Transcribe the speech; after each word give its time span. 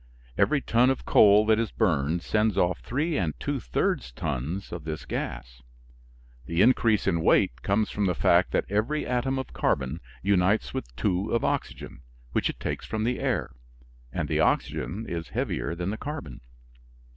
Every 0.35 0.61
ton 0.61 0.89
of 0.89 1.05
coal 1.05 1.45
that 1.45 1.59
is 1.59 1.69
burned 1.69 2.23
sends 2.23 2.57
off 2.57 2.79
three 2.79 3.17
and 3.19 3.39
two 3.39 3.59
thirds 3.59 4.11
tons 4.11 4.71
of 4.71 4.83
this 4.83 5.05
gas. 5.05 5.61
The 6.47 6.63
increase 6.63 7.05
in 7.05 7.21
weight 7.21 7.61
comes 7.61 7.91
from 7.91 8.07
the 8.07 8.15
fact 8.15 8.49
that 8.49 8.65
every 8.67 9.05
atom 9.05 9.37
of 9.37 9.53
carbon 9.53 9.99
unites 10.23 10.73
with 10.73 10.95
two 10.95 11.31
of 11.31 11.45
oxygen, 11.45 12.01
which 12.31 12.49
it 12.49 12.59
takes 12.59 12.87
from 12.87 13.03
the 13.03 13.19
air, 13.19 13.51
and 14.11 14.27
the 14.27 14.39
oxygen 14.39 15.05
is 15.07 15.29
heavier 15.37 15.75
than 15.75 15.91
the 15.91 15.97
carbon. 15.99 16.41